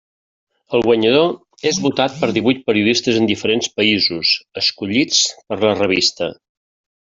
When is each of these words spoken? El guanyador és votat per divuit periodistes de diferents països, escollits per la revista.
El 0.77 0.83
guanyador 0.85 1.67
és 1.71 1.81
votat 1.83 2.15
per 2.23 2.31
divuit 2.39 2.65
periodistes 2.71 3.19
de 3.19 3.29
diferents 3.33 3.71
països, 3.77 4.35
escollits 4.65 5.23
per 5.47 5.63
la 5.69 5.79
revista. 5.85 6.35